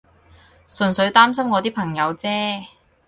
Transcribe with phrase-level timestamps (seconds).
[0.67, 2.65] 純粹擔心我啲朋友啫